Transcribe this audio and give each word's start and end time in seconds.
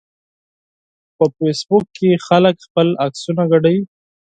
په 1.15 1.25
فېسبوک 1.35 1.85
کې 1.97 2.09
خلک 2.27 2.55
خپل 2.65 2.87
عکسونه 3.05 3.43
شریکوي 3.51 3.83